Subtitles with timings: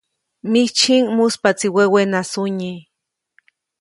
[0.51, 2.73] Mijtsyjiʼŋ, muspaʼtsi wewena sunyi.